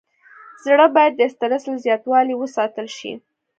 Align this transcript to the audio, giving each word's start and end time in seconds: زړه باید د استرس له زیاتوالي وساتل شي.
زړه 0.65 0.85
باید 0.95 1.13
د 1.15 1.21
استرس 1.27 1.63
له 1.71 1.77
زیاتوالي 1.85 2.33
وساتل 2.37 2.87
شي. 2.97 3.13